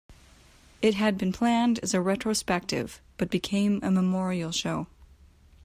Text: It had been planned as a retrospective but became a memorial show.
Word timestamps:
It 0.81 0.95
had 0.95 1.15
been 1.19 1.31
planned 1.31 1.77
as 1.83 1.93
a 1.93 2.01
retrospective 2.01 2.99
but 3.17 3.29
became 3.29 3.79
a 3.83 3.91
memorial 3.91 4.49
show. 4.51 4.87